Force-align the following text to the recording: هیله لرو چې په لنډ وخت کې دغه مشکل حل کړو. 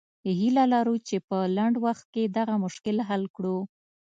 هیله 0.39 0.63
لرو 0.73 0.95
چې 1.07 1.15
په 1.27 1.37
لنډ 1.57 1.75
وخت 1.85 2.05
کې 2.13 2.23
دغه 2.37 2.55
مشکل 2.65 2.97
حل 3.09 3.23
کړو. 3.35 3.57